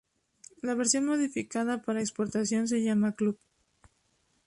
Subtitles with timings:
[0.63, 3.37] La versión modificada para exportación se llama 'Club'.